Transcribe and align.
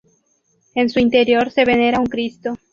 En 0.73 0.89
su 0.89 0.97
interior 0.99 1.51
se 1.51 1.63
venera 1.63 1.99
un 1.99 2.07
Cristo. 2.07 2.57